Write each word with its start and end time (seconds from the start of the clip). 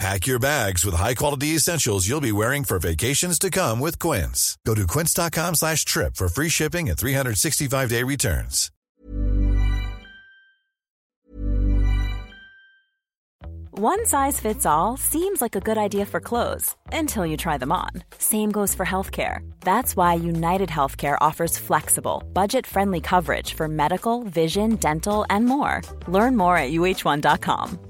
Pack 0.00 0.26
your 0.26 0.38
bags 0.38 0.82
with 0.82 0.94
high-quality 0.94 1.48
essentials 1.48 2.08
you'll 2.08 2.22
be 2.22 2.32
wearing 2.32 2.64
for 2.64 2.78
vacations 2.78 3.38
to 3.38 3.50
come 3.50 3.78
with 3.80 3.98
Quince. 3.98 4.56
Go 4.64 4.74
to 4.74 4.86
quince.com 4.86 5.54
slash 5.54 5.84
trip 5.84 6.16
for 6.16 6.30
free 6.30 6.48
shipping 6.48 6.88
and 6.88 6.96
365-day 6.96 8.02
returns. 8.04 8.70
One 13.72 14.06
size 14.06 14.40
fits 14.40 14.64
all 14.64 14.96
seems 14.96 15.42
like 15.42 15.54
a 15.54 15.60
good 15.60 15.76
idea 15.76 16.06
for 16.06 16.20
clothes 16.20 16.74
until 16.90 17.26
you 17.26 17.36
try 17.36 17.58
them 17.58 17.70
on. 17.72 17.90
Same 18.16 18.50
goes 18.52 18.74
for 18.74 18.86
healthcare. 18.86 19.40
That's 19.60 19.96
why 19.96 20.14
United 20.14 20.70
Healthcare 20.70 21.18
offers 21.20 21.58
flexible, 21.58 22.22
budget-friendly 22.32 23.02
coverage 23.02 23.52
for 23.52 23.68
medical, 23.68 24.22
vision, 24.24 24.76
dental, 24.76 25.26
and 25.28 25.44
more. 25.44 25.82
Learn 26.08 26.38
more 26.38 26.56
at 26.56 26.70
uh1.com. 26.70 27.89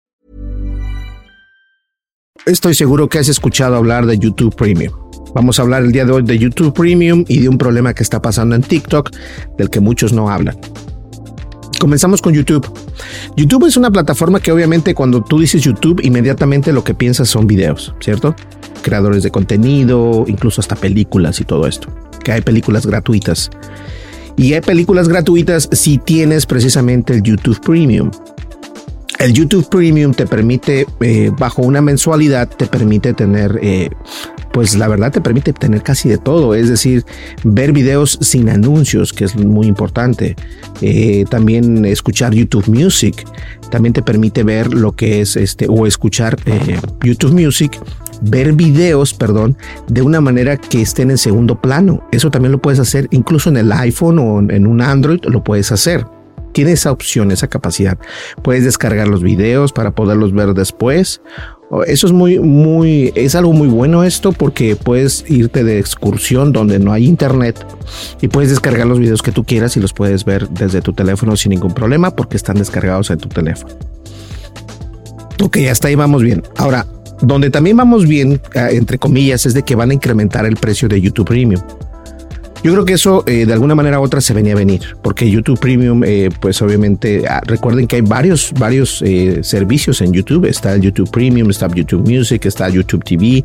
Estoy 2.45 2.73
seguro 2.73 3.07
que 3.07 3.19
has 3.19 3.29
escuchado 3.29 3.75
hablar 3.75 4.07
de 4.07 4.17
YouTube 4.17 4.55
Premium. 4.55 4.91
Vamos 5.35 5.59
a 5.59 5.61
hablar 5.61 5.83
el 5.83 5.91
día 5.91 6.05
de 6.05 6.11
hoy 6.11 6.23
de 6.23 6.39
YouTube 6.39 6.73
Premium 6.73 7.23
y 7.27 7.39
de 7.39 7.47
un 7.47 7.59
problema 7.59 7.93
que 7.93 8.01
está 8.01 8.19
pasando 8.19 8.55
en 8.55 8.63
TikTok 8.63 9.11
del 9.59 9.69
que 9.69 9.79
muchos 9.79 10.11
no 10.11 10.27
hablan. 10.27 10.57
Comenzamos 11.79 12.19
con 12.19 12.33
YouTube. 12.33 12.67
YouTube 13.37 13.67
es 13.67 13.77
una 13.77 13.91
plataforma 13.91 14.39
que 14.39 14.51
obviamente 14.51 14.95
cuando 14.95 15.23
tú 15.23 15.39
dices 15.39 15.61
YouTube 15.61 16.01
inmediatamente 16.03 16.73
lo 16.73 16.83
que 16.83 16.95
piensas 16.95 17.29
son 17.29 17.45
videos, 17.45 17.93
¿cierto? 17.99 18.35
Creadores 18.81 19.21
de 19.21 19.29
contenido, 19.29 20.25
incluso 20.27 20.61
hasta 20.61 20.75
películas 20.75 21.39
y 21.41 21.43
todo 21.43 21.67
esto. 21.67 21.89
Que 22.23 22.31
hay 22.31 22.41
películas 22.41 22.87
gratuitas. 22.87 23.51
Y 24.35 24.53
hay 24.53 24.61
películas 24.61 25.07
gratuitas 25.07 25.69
si 25.71 25.99
tienes 25.99 26.47
precisamente 26.47 27.13
el 27.13 27.21
YouTube 27.21 27.61
Premium. 27.61 28.09
El 29.21 29.33
YouTube 29.33 29.69
Premium 29.69 30.15
te 30.15 30.25
permite, 30.25 30.87
eh, 30.99 31.29
bajo 31.37 31.61
una 31.61 31.79
mensualidad, 31.79 32.49
te 32.49 32.65
permite 32.65 33.13
tener, 33.13 33.59
eh, 33.61 33.91
pues 34.51 34.75
la 34.75 34.87
verdad 34.87 35.11
te 35.11 35.21
permite 35.21 35.53
tener 35.53 35.83
casi 35.83 36.09
de 36.09 36.17
todo, 36.17 36.55
es 36.55 36.69
decir, 36.69 37.05
ver 37.43 37.71
videos 37.71 38.17
sin 38.19 38.49
anuncios, 38.49 39.13
que 39.13 39.25
es 39.25 39.35
muy 39.35 39.67
importante. 39.67 40.35
Eh, 40.81 41.25
también 41.29 41.85
escuchar 41.85 42.33
YouTube 42.33 42.67
Music, 42.67 43.23
también 43.69 43.93
te 43.93 44.01
permite 44.01 44.41
ver 44.41 44.73
lo 44.73 44.93
que 44.93 45.21
es 45.21 45.35
este, 45.35 45.67
o 45.69 45.85
escuchar 45.85 46.37
YouTube 47.03 47.39
Music 47.39 47.79
ver 48.23 48.53
videos, 48.53 49.13
perdón, 49.13 49.55
de 49.87 50.01
una 50.01 50.19
manera 50.19 50.57
que 50.57 50.81
estén 50.81 51.11
en 51.11 51.19
segundo 51.19 51.61
plano. 51.61 52.07
Eso 52.11 52.31
también 52.31 52.53
lo 52.53 52.59
puedes 52.59 52.79
hacer 52.79 53.07
incluso 53.11 53.51
en 53.51 53.57
el 53.57 53.71
iPhone 53.71 54.17
o 54.17 54.39
en 54.39 54.65
un 54.65 54.81
Android, 54.81 55.19
lo 55.25 55.43
puedes 55.43 55.71
hacer 55.71 56.05
tiene 56.51 56.73
esa 56.73 56.91
opción, 56.91 57.31
esa 57.31 57.47
capacidad. 57.47 57.97
Puedes 58.41 58.63
descargar 58.63 59.07
los 59.07 59.23
videos 59.23 59.71
para 59.71 59.91
poderlos 59.91 60.33
ver 60.33 60.53
después. 60.53 61.21
Eso 61.87 62.07
es 62.07 62.13
muy, 62.13 62.37
muy, 62.39 63.13
es 63.15 63.33
algo 63.35 63.53
muy 63.53 63.69
bueno 63.69 64.03
esto 64.03 64.33
porque 64.33 64.75
puedes 64.75 65.23
irte 65.29 65.63
de 65.63 65.79
excursión 65.79 66.51
donde 66.51 66.79
no 66.79 66.91
hay 66.91 67.05
internet 67.05 67.65
y 68.19 68.27
puedes 68.27 68.49
descargar 68.49 68.87
los 68.87 68.99
videos 68.99 69.21
que 69.21 69.31
tú 69.31 69.45
quieras 69.45 69.77
y 69.77 69.79
los 69.79 69.93
puedes 69.93 70.25
ver 70.25 70.49
desde 70.49 70.81
tu 70.81 70.91
teléfono 70.91 71.37
sin 71.37 71.51
ningún 71.51 71.73
problema 71.73 72.13
porque 72.13 72.35
están 72.35 72.57
descargados 72.57 73.09
en 73.09 73.19
tu 73.19 73.29
teléfono. 73.29 73.73
Ok, 75.41 75.57
hasta 75.69 75.87
ahí 75.87 75.95
vamos 75.95 76.23
bien. 76.23 76.43
Ahora, 76.57 76.85
donde 77.21 77.49
también 77.49 77.77
vamos 77.77 78.05
bien, 78.05 78.41
ah, 78.55 78.69
entre 78.71 78.97
comillas, 78.97 79.45
es 79.45 79.53
de 79.53 79.63
que 79.63 79.75
van 79.75 79.91
a 79.91 79.93
incrementar 79.93 80.45
el 80.45 80.57
precio 80.57 80.89
de 80.89 80.99
YouTube 80.99 81.27
Premium. 81.27 81.61
Yo 82.63 82.71
creo 82.73 82.85
que 82.85 82.93
eso 82.93 83.23
eh, 83.25 83.47
de 83.47 83.53
alguna 83.53 83.73
manera 83.73 83.99
u 83.99 84.03
otra 84.03 84.21
se 84.21 84.33
venía 84.33 84.53
a 84.53 84.55
venir, 84.55 84.95
porque 85.01 85.29
YouTube 85.29 85.59
Premium, 85.59 86.03
eh, 86.05 86.29
pues 86.39 86.61
obviamente, 86.61 87.23
ah, 87.27 87.41
recuerden 87.43 87.87
que 87.87 87.95
hay 87.95 88.01
varios, 88.03 88.53
varios 88.57 89.01
eh, 89.01 89.39
servicios 89.43 89.99
en 90.01 90.13
YouTube. 90.13 90.45
Está 90.45 90.73
el 90.73 90.81
YouTube 90.81 91.09
Premium, 91.09 91.49
está 91.49 91.67
YouTube 91.67 92.07
Music, 92.07 92.45
está 92.45 92.69
YouTube 92.69 93.03
TV 93.03 93.43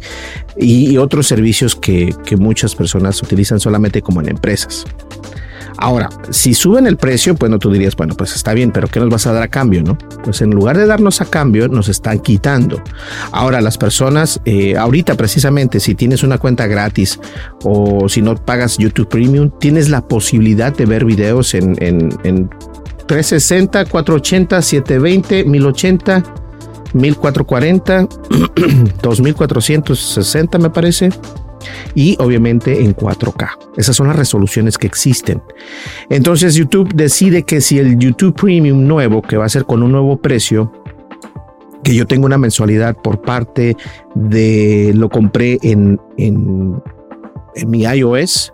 y, 0.59 0.97
otros 0.99 1.27
servicios 1.27 1.77
que, 1.77 2.15
que 2.25 2.37
muchas 2.37 2.75
personas 2.75 3.23
utilizan 3.23 3.61
solamente 3.61 4.03
como 4.03 4.21
en 4.21 4.29
empresas. 4.29 4.85
Ahora, 5.78 6.08
si 6.31 6.55
suben 6.55 6.87
el 6.87 6.96
precio, 6.96 7.34
bueno, 7.34 7.58
tú 7.58 7.70
dirías, 7.70 7.96
bueno, 7.96 8.14
pues 8.17 8.34
está 8.34 8.55
bien, 8.55 8.70
pero 8.70 8.88
¿qué 8.88 9.00
nos 9.00 9.11
vas 9.11 9.26
a 9.26 9.32
dar 9.32 9.43
a 9.43 9.49
cambio, 9.49 9.82
no? 9.82 9.99
Pues 10.25 10.40
en 10.40 10.50
lugar 10.50 10.76
de 10.76 10.87
darnos 10.87 11.20
a 11.20 11.26
cambio, 11.26 11.69
nos 11.69 11.88
están 11.88 12.20
quitando. 12.20 12.82
Ahora, 13.32 13.61
las 13.61 13.76
personas, 13.78 14.40
eh, 14.44 14.76
ahorita 14.76 15.14
precisamente, 15.17 15.81
si 15.81 15.94
tienes 15.94 16.23
una 16.23 16.38
cuenta 16.38 16.67
gratis 16.67 17.20
o 17.64 18.08
si 18.08 18.23
no 18.23 18.34
pagas 18.34 18.78
YouTube 18.78 19.08
Premium, 19.08 19.50
tienes 19.58 19.88
la 19.88 20.06
posibilidad 20.06 20.75
de 20.75 20.87
ver 20.87 21.05
videos 21.05 21.55
en, 21.55 21.76
en, 21.82 22.17
en 22.25 22.49
360, 23.06 23.84
480, 23.87 24.62
720, 24.62 25.44
1080. 25.44 26.23
1440, 26.94 28.08
2460 29.02 30.58
me 30.58 30.70
parece 30.70 31.11
y 31.95 32.17
obviamente 32.19 32.83
en 32.83 32.95
4K. 32.95 33.49
Esas 33.77 33.97
son 33.97 34.09
las 34.09 34.17
resoluciones 34.17 34.79
que 34.79 34.87
existen. 34.87 35.43
Entonces 36.11 36.55
YouTube 36.55 36.93
decide 36.95 37.43
que 37.43 37.61
si 37.61 37.79
el 37.79 37.99
YouTube 37.99 38.35
Premium 38.35 38.87
nuevo, 38.87 39.23
que 39.23 39.37
va 39.37 39.45
a 39.45 39.49
ser 39.49 39.65
con 39.65 39.83
un 39.83 39.93
nuevo 39.93 40.17
precio, 40.19 40.73
que 41.83 41.95
yo 41.95 42.07
tengo 42.07 42.27
una 42.27 42.39
mensualidad 42.39 42.97
por 42.97 43.23
parte 43.23 43.77
de, 44.15 44.93
lo 44.95 45.09
compré 45.09 45.59
en, 45.63 46.01
en, 46.17 46.83
en 47.55 47.71
mi 47.71 47.83
iOS, 47.83 48.53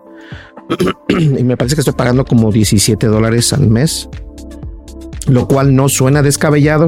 y 1.08 1.44
me 1.44 1.56
parece 1.56 1.76
que 1.76 1.80
estoy 1.80 1.94
pagando 1.94 2.24
como 2.24 2.52
17 2.52 3.06
dólares 3.06 3.52
al 3.52 3.68
mes, 3.68 4.08
lo 5.28 5.46
cual 5.48 5.74
no 5.74 5.88
suena 5.88 6.22
descabellado 6.22 6.86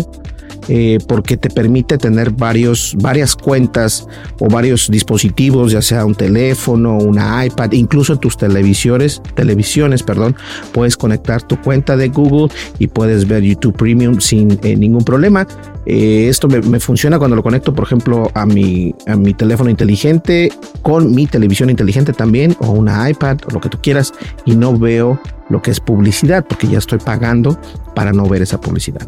eh, 0.68 0.98
porque 1.06 1.36
te 1.36 1.50
permite 1.50 1.98
tener 1.98 2.30
varios, 2.30 2.96
varias 3.00 3.36
cuentas 3.36 4.06
o 4.40 4.48
varios 4.48 4.90
dispositivos, 4.90 5.72
ya 5.72 5.82
sea 5.82 6.04
un 6.04 6.14
teléfono, 6.14 6.98
una 6.98 7.44
iPad, 7.44 7.72
incluso 7.72 8.16
tus 8.16 8.36
televisores, 8.36 9.22
televisiones, 9.34 10.02
perdón, 10.02 10.36
puedes 10.72 10.96
conectar 10.96 11.42
tu 11.42 11.60
cuenta 11.60 11.96
de 11.96 12.08
Google 12.08 12.48
y 12.78 12.86
puedes 12.86 13.26
ver 13.28 13.42
YouTube 13.42 13.76
Premium 13.76 14.20
sin 14.20 14.58
eh, 14.62 14.76
ningún 14.76 15.04
problema. 15.04 15.46
Eh, 15.86 16.28
esto 16.28 16.48
me, 16.48 16.80
funciona 16.80 17.18
cuando 17.18 17.36
lo 17.36 17.42
conecto, 17.42 17.74
por 17.74 17.84
ejemplo, 17.84 18.30
a 18.34 18.46
mi, 18.46 18.94
a 19.06 19.16
mi 19.16 19.34
teléfono 19.34 19.68
inteligente, 19.68 20.50
con 20.82 21.14
mi 21.14 21.26
televisión 21.26 21.68
inteligente 21.68 22.12
también, 22.12 22.56
o 22.60 22.70
una 22.70 23.08
iPad, 23.10 23.38
o 23.46 23.50
lo 23.52 23.60
que 23.60 23.68
tú 23.68 23.78
quieras, 23.82 24.12
y 24.46 24.56
no 24.56 24.76
veo 24.78 25.20
lo 25.50 25.60
que 25.60 25.70
es 25.70 25.80
publicidad, 25.80 26.46
porque 26.46 26.68
ya 26.68 26.78
estoy 26.78 26.98
pagando 26.98 27.58
para 27.94 28.12
no 28.12 28.26
ver 28.26 28.42
esa 28.42 28.60
publicidad. 28.60 29.06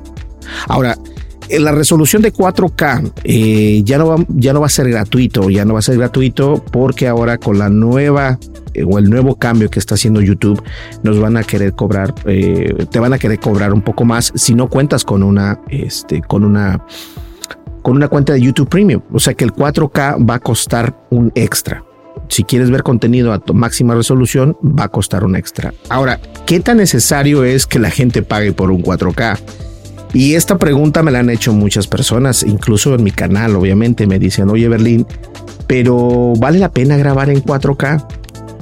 Ahora, 0.69 0.97
la 1.51 1.73
resolución 1.73 2.23
de 2.23 2.33
4K 2.33 3.13
eh, 3.25 3.83
ya, 3.85 3.99
no 3.99 4.09
va, 4.09 4.17
ya 4.29 4.53
no 4.53 4.61
va 4.61 4.67
a 4.67 4.71
ser 4.71 4.89
gratuito, 4.89 5.51
ya 5.51 5.65
no 5.65 5.75
va 5.75 5.81
a 5.81 5.83
ser 5.83 5.97
gratuito 5.97 6.65
porque 6.71 7.09
ahora 7.09 7.39
con 7.39 7.59
la 7.59 7.69
nueva 7.69 8.39
eh, 8.75 8.85
o 8.85 8.99
el 8.99 9.09
nuevo 9.09 9.37
cambio 9.37 9.71
que 9.71 9.79
está 9.79 9.95
haciendo 9.95 10.21
YouTube 10.21 10.63
nos 11.03 11.19
van 11.19 11.37
a 11.37 11.45
querer 11.45 11.73
cobrar, 11.73 12.15
te 12.15 12.99
van 12.99 13.13
a 13.13 13.19
querer 13.19 13.39
cobrar 13.39 13.73
un 13.73 13.83
poco 13.83 14.05
más 14.05 14.33
si 14.35 14.55
no 14.55 14.69
cuentas 14.69 15.05
con 15.05 15.23
una, 15.23 15.61
este, 15.69 16.21
con 16.23 16.45
una, 16.45 16.85
con 17.83 17.97
una 17.97 18.09
cuenta 18.09 18.33
de 18.33 18.41
YouTube 18.41 18.69
Premium. 18.69 19.03
O 19.13 19.21
sea 19.21 19.35
que 19.35 19.45
el 19.45 19.53
4K 19.53 20.29
va 20.29 20.35
a 20.35 20.39
costar 20.41 21.07
un 21.11 21.31
extra. 21.35 21.85
Si 22.29 22.43
quieres 22.43 22.71
ver 22.71 22.83
contenido 22.83 23.33
a 23.33 23.41
máxima 23.53 23.95
resolución, 23.95 24.57
va 24.61 24.85
a 24.85 24.89
costar 24.89 25.25
un 25.25 25.37
extra. 25.37 25.73
Ahora, 25.89 26.19
¿qué 26.47 26.61
tan 26.61 26.79
necesario 26.79 27.45
es 27.45 27.67
que 27.67 27.79
la 27.79 27.91
gente 27.91 28.23
pague 28.23 28.53
por 28.53 28.71
un 28.71 28.83
4K? 28.83 29.39
Y 30.13 30.35
esta 30.35 30.57
pregunta 30.57 31.03
me 31.03 31.11
la 31.11 31.19
han 31.19 31.31
hecho 31.31 31.53
muchas 31.53 31.87
personas, 31.87 32.43
incluso 32.43 32.95
en 32.95 33.03
mi 33.03 33.11
canal, 33.11 33.57
obviamente, 33.57 34.07
me 34.07 34.19
dicen, 34.19 34.49
oye 34.49 34.69
Berlín, 34.69 35.07
pero 35.67 36.33
¿vale 36.39 36.59
la 36.59 36.71
pena 36.71 36.97
grabar 36.97 37.29
en 37.29 37.43
4K? 37.43 38.07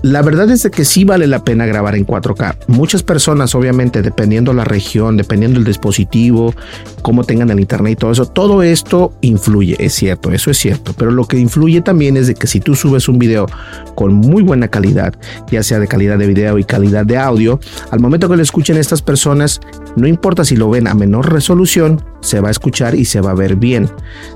La 0.04 0.20
verdad 0.20 0.50
es 0.50 0.62
de 0.62 0.70
que 0.70 0.84
sí 0.84 1.04
vale 1.04 1.26
la 1.26 1.44
pena 1.44 1.64
grabar 1.64 1.94
en 1.94 2.06
4K. 2.06 2.56
Muchas 2.66 3.02
personas, 3.02 3.54
obviamente, 3.54 4.02
dependiendo 4.02 4.52
la 4.52 4.64
región, 4.64 5.16
dependiendo 5.16 5.58
el 5.58 5.64
dispositivo, 5.64 6.54
cómo 7.00 7.24
tengan 7.24 7.48
el 7.48 7.58
internet 7.58 7.94
y 7.94 7.96
todo 7.96 8.12
eso, 8.12 8.26
todo 8.26 8.62
esto 8.62 9.14
influye, 9.22 9.76
es 9.78 9.94
cierto, 9.94 10.30
eso 10.30 10.50
es 10.50 10.58
cierto. 10.58 10.92
Pero 10.98 11.10
lo 11.10 11.24
que 11.24 11.38
influye 11.38 11.80
también 11.80 12.18
es 12.18 12.26
de 12.26 12.34
que 12.34 12.46
si 12.46 12.60
tú 12.60 12.74
subes 12.74 13.08
un 13.08 13.18
video 13.18 13.46
con 13.94 14.12
muy 14.12 14.42
buena 14.42 14.68
calidad, 14.68 15.14
ya 15.50 15.62
sea 15.62 15.78
de 15.78 15.88
calidad 15.88 16.18
de 16.18 16.26
video 16.26 16.58
y 16.58 16.64
calidad 16.64 17.06
de 17.06 17.16
audio, 17.16 17.58
al 17.90 18.00
momento 18.00 18.28
que 18.28 18.36
lo 18.36 18.42
escuchen 18.42 18.76
estas 18.76 19.00
personas, 19.00 19.62
no 19.96 20.06
importa 20.06 20.44
si 20.44 20.54
lo 20.54 20.68
ven 20.68 20.86
a 20.86 20.92
menor 20.92 21.32
resolución, 21.32 22.04
se 22.24 22.40
va 22.40 22.48
a 22.48 22.50
escuchar 22.50 22.94
y 22.94 23.04
se 23.04 23.20
va 23.20 23.30
a 23.30 23.34
ver 23.34 23.56
bien. 23.56 23.90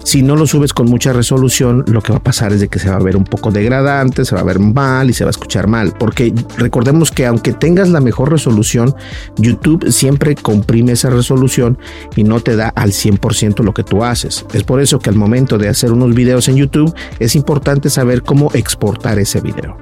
Si 0.05 0.23
no 0.23 0.37
lo 0.37 0.46
subes 0.46 0.73
con 0.73 0.87
mucha 0.87 1.12
resolución, 1.12 1.85
lo 1.88 2.02
que 2.02 2.12
va 2.12 2.19
a 2.19 2.23
pasar 2.23 2.52
es 2.52 2.61
de 2.61 2.69
que 2.69 2.79
se 2.79 2.90
va 2.90 2.96
a 2.96 3.02
ver 3.02 3.17
un 3.17 3.25
poco 3.25 3.50
degradante, 3.50 4.25
se 4.25 4.35
va 4.35 4.43
a 4.43 4.44
ver 4.44 4.58
mal 4.58 5.08
y 5.11 5.14
se 5.14 5.25
va 5.25 5.31
a 5.31 5.32
escuchar 5.32 5.67
mal. 5.67 5.94
Porque 5.99 6.32
recordemos 6.58 7.11
que 7.11 7.26
aunque 7.26 7.52
tengas 7.52 7.88
la 7.88 8.00
mejor 8.00 8.31
resolución, 8.31 8.94
YouTube 9.37 9.90
siempre 9.90 10.35
comprime 10.35 10.93
esa 10.93 11.11
resolución 11.11 11.79
y 12.14 12.25
no 12.25 12.40
te 12.40 12.56
da 12.56 12.69
al 12.69 12.93
100% 12.93 13.64
lo 13.64 13.73
que 13.73 13.85
tú 13.85 14.05
haces. 14.05 14.44
Es 14.52 14.64
por 14.64 14.81
eso 14.81 14.99
que 14.99 15.11
al 15.11 15.17
momento 15.17 15.56
de 15.56 15.69
hacer 15.69 15.90
unos 15.90 16.14
videos 16.14 16.49
en 16.49 16.56
YouTube 16.56 16.94
es 17.19 17.35
importante 17.35 17.88
saber 17.88 18.23
cómo 18.23 18.50
exportar 18.52 19.19
ese 19.19 19.40
video. 19.40 19.76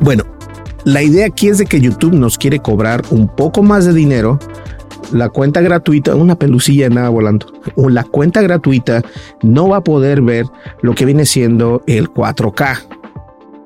Bueno, 0.00 0.24
la 0.84 1.02
idea 1.02 1.26
aquí 1.26 1.48
es 1.48 1.58
de 1.58 1.66
que 1.66 1.80
YouTube 1.80 2.14
nos 2.14 2.38
quiere 2.38 2.58
cobrar 2.58 3.04
un 3.10 3.28
poco 3.28 3.62
más 3.62 3.84
de 3.84 3.92
dinero 3.92 4.40
la 5.12 5.28
cuenta 5.28 5.60
gratuita, 5.60 6.14
una 6.16 6.38
pelucilla 6.38 6.88
nada 6.88 7.08
volando, 7.08 7.46
la 7.76 8.04
cuenta 8.04 8.40
gratuita 8.40 9.02
no 9.42 9.68
va 9.68 9.78
a 9.78 9.84
poder 9.84 10.22
ver 10.22 10.46
lo 10.80 10.94
que 10.94 11.04
viene 11.04 11.26
siendo 11.26 11.82
el 11.86 12.08
4K 12.08 13.02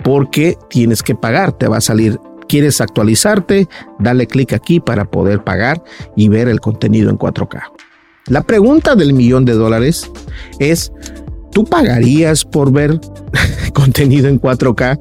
porque 0.07 0.57
tienes 0.71 1.03
que 1.03 1.17
pagar, 1.17 1.51
te 1.51 1.67
va 1.67 1.79
a 1.79 1.81
salir. 1.81 2.21
¿Quieres 2.49 2.81
actualizarte? 2.81 3.69
Dale 3.99 4.29
clic 4.29 4.53
aquí 4.53 4.79
para 4.79 5.05
poder 5.05 5.43
pagar 5.43 5.83
y 6.15 6.29
ver 6.29 6.47
el 6.47 6.61
contenido 6.61 7.11
en 7.11 7.19
4K. 7.19 7.61
La 8.29 8.43
pregunta 8.43 8.95
del 8.95 9.15
millón 9.15 9.45
de 9.45 9.55
dólares 9.55 10.09
es, 10.61 10.93
¿tú 11.51 11.65
pagarías 11.65 12.45
por 12.45 12.71
ver 12.71 13.01
contenido 13.75 14.29
en 14.29 14.41
4K? 14.41 15.01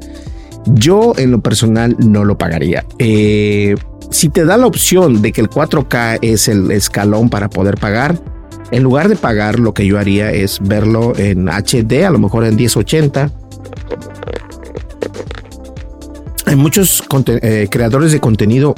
Yo 0.74 1.14
en 1.18 1.30
lo 1.30 1.40
personal 1.40 1.96
no 2.00 2.26
lo 2.26 2.36
pagaría. 2.40 2.84
Eh, 2.98 3.76
si 4.12 4.30
te 4.30 4.46
da 4.46 4.58
la 4.58 4.68
opción 4.68 5.22
de 5.22 5.32
que 5.32 5.42
el 5.42 5.50
4K 5.50 6.20
es 6.22 6.48
el 6.48 6.72
escalón 6.72 7.30
para 7.30 7.50
poder 7.50 7.78
pagar, 7.78 8.20
en 8.72 8.84
lugar 8.84 9.10
de 9.10 9.16
pagar, 9.16 9.60
lo 9.60 9.74
que 9.74 9.86
yo 9.86 10.00
haría 10.00 10.32
es 10.32 10.60
verlo 10.62 11.14
en 11.18 11.48
HD, 11.48 12.06
a 12.06 12.10
lo 12.10 12.18
mejor 12.18 12.46
en 12.46 12.56
1080. 12.56 13.32
Hay 16.48 16.56
muchos 16.56 17.04
eh, 17.28 17.68
creadores 17.70 18.12
de 18.12 18.20
contenido 18.20 18.76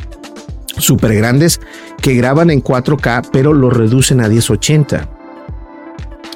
súper 0.77 1.15
grandes 1.15 1.59
que 2.01 2.13
graban 2.15 2.49
en 2.49 2.61
4K, 2.61 3.29
pero 3.31 3.53
lo 3.53 3.69
reducen 3.69 4.21
a 4.21 4.27
1080. 4.27 5.09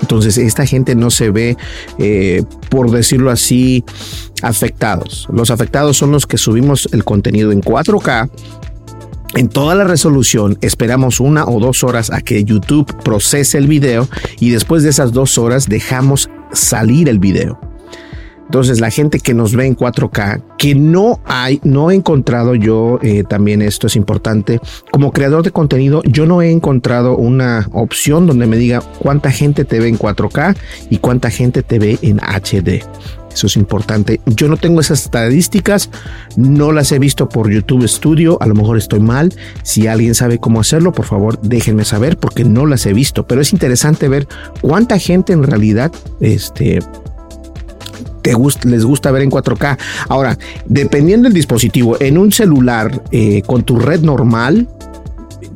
Entonces, 0.01 0.37
esta 0.37 0.65
gente 0.65 0.95
no 0.95 1.11
se 1.11 1.29
ve, 1.29 1.57
eh, 1.99 2.43
por 2.69 2.89
decirlo 2.89 3.29
así, 3.29 3.83
afectados. 4.41 5.27
Los 5.31 5.51
afectados 5.51 5.97
son 5.97 6.11
los 6.11 6.25
que 6.25 6.37
subimos 6.37 6.89
el 6.91 7.03
contenido 7.03 7.51
en 7.51 7.61
4K 7.61 8.29
en 9.35 9.47
toda 9.47 9.75
la 9.75 9.85
resolución 9.85 10.57
esperamos 10.61 11.19
una 11.19 11.45
o 11.45 11.59
dos 11.59 11.83
horas 11.83 12.11
a 12.11 12.21
que 12.21 12.43
YouTube 12.43 12.93
procese 13.03 13.57
el 13.57 13.67
video 13.67 14.07
y 14.39 14.49
después 14.49 14.83
de 14.83 14.89
esas 14.89 15.13
dos 15.13 15.37
horas 15.37 15.67
dejamos 15.67 16.29
salir 16.51 17.07
el 17.07 17.19
video. 17.19 17.59
Entonces 18.51 18.81
la 18.81 18.89
gente 18.89 19.19
que 19.19 19.33
nos 19.33 19.55
ve 19.55 19.65
en 19.65 19.77
4K, 19.77 20.43
que 20.57 20.75
no 20.75 21.21
hay, 21.23 21.61
no 21.63 21.89
he 21.89 21.95
encontrado 21.95 22.53
yo, 22.53 22.99
eh, 23.01 23.23
también 23.23 23.61
esto 23.61 23.87
es 23.87 23.95
importante, 23.95 24.59
como 24.91 25.13
creador 25.13 25.43
de 25.43 25.51
contenido, 25.51 26.03
yo 26.03 26.25
no 26.25 26.41
he 26.41 26.51
encontrado 26.51 27.15
una 27.15 27.69
opción 27.71 28.27
donde 28.27 28.47
me 28.47 28.57
diga 28.57 28.81
cuánta 28.99 29.31
gente 29.31 29.63
te 29.63 29.79
ve 29.79 29.87
en 29.87 29.97
4K 29.97 30.57
y 30.89 30.97
cuánta 30.97 31.29
gente 31.29 31.63
te 31.63 31.79
ve 31.79 31.97
en 32.01 32.19
HD. 32.19 32.83
Eso 33.33 33.47
es 33.47 33.55
importante. 33.55 34.19
Yo 34.25 34.47
no 34.47 34.57
tengo 34.57 34.81
esas 34.81 35.03
estadísticas, 35.03 35.89
no 36.35 36.71
las 36.71 36.91
he 36.91 36.99
visto 36.99 37.29
por 37.29 37.49
YouTube 37.49 37.87
Studio, 37.87 38.37
a 38.41 38.47
lo 38.47 38.55
mejor 38.55 38.77
estoy 38.77 38.99
mal. 38.99 39.33
Si 39.63 39.87
alguien 39.87 40.15
sabe 40.15 40.39
cómo 40.39 40.59
hacerlo, 40.59 40.91
por 40.91 41.05
favor 41.05 41.39
déjenme 41.41 41.85
saber 41.85 42.17
porque 42.17 42.43
no 42.43 42.65
las 42.65 42.85
he 42.85 42.93
visto. 42.93 43.25
Pero 43.27 43.41
es 43.41 43.53
interesante 43.53 44.07
ver 44.07 44.27
cuánta 44.61 44.99
gente 44.99 45.33
en 45.33 45.43
realidad 45.43 45.91
este, 46.19 46.79
te 48.21 48.35
les 48.65 48.85
gusta 48.85 49.11
ver 49.11 49.23
en 49.23 49.31
4K. 49.31 49.77
Ahora, 50.09 50.37
dependiendo 50.65 51.25
del 51.25 51.33
dispositivo, 51.33 51.97
en 51.99 52.17
un 52.17 52.31
celular 52.31 53.03
eh, 53.11 53.41
con 53.45 53.63
tu 53.63 53.77
red 53.77 54.01
normal, 54.01 54.67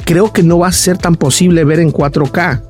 creo 0.05 0.31
que 0.31 0.43
no 0.43 0.59
va 0.59 0.67
a 0.67 0.71
ser 0.71 0.97
tan 0.97 1.15
posible 1.15 1.63
ver 1.63 1.79
en 1.79 1.91
4K. 1.91 2.61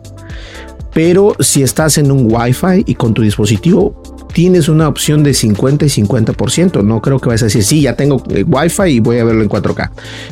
Pero 0.94 1.36
si 1.40 1.62
estás 1.62 1.98
en 1.98 2.12
un 2.12 2.32
Wi-Fi 2.32 2.84
y 2.86 2.96
con 2.96 3.14
tu 3.14 3.22
dispositivo 3.22 4.02
tienes 4.36 4.68
una 4.68 4.90
opción 4.90 5.24
de 5.24 5.34
50 5.34 5.86
y 5.86 5.88
50%. 5.88 6.84
No 6.84 7.02
creo 7.02 7.20
que 7.20 7.28
vayas 7.28 7.44
a 7.44 7.46
decir, 7.46 7.64
sí, 7.64 7.82
ya 7.82 7.96
tengo 7.96 8.22
eh, 8.30 8.44
Wi-Fi 8.46 8.90
y 8.90 9.00
voy 9.00 9.18
a 9.20 9.24
verlo 9.24 9.42
en 9.42 9.50
4K. 9.50 9.92